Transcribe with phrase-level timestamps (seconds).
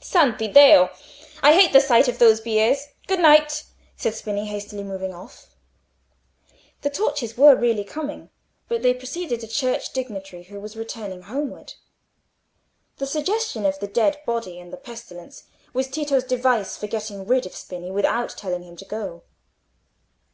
[0.00, 0.88] "Santiddio!
[1.42, 2.86] I hate the sight of those biers.
[3.06, 3.64] Good night,"
[3.94, 5.48] said Spini, hastily moving off.
[6.80, 8.30] The torches were really coming,
[8.68, 11.74] but they preceded a church dignitary who was returning homeward;
[12.96, 15.44] the suggestion of the dead body and the pestilence
[15.74, 19.24] was Tito's device for getting rid of Spini without telling him to go.